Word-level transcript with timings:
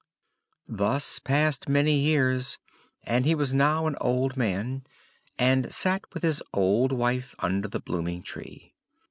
Thus 0.67 1.19
passed 1.19 1.69
many 1.69 1.93
years, 1.93 2.57
and 3.03 3.23
he 3.23 3.35
was 3.35 3.53
now 3.53 3.85
an 3.85 3.95
old 4.01 4.35
man, 4.35 4.83
and 5.37 5.71
sat 5.71 6.11
with 6.11 6.23
his 6.23 6.41
old 6.55 6.91
wife 6.91 7.35
under 7.37 7.67
the 7.67 7.81
blooming 7.81 8.23
tree. 8.23 8.73